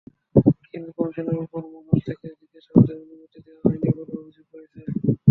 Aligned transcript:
কিন্তু 0.71 0.89
কমিশনের 0.97 1.37
ওপর 1.43 1.61
মহল 1.73 1.97
থেকে 2.07 2.27
জিজ্ঞাসাবাদের 2.39 2.97
অনুমতি 3.03 3.39
দেওয়া 3.45 3.61
হয়নি 3.65 3.87
বলে 3.89 4.13
অভিযোগ 4.19 4.45
রয়েছে। 4.53 4.79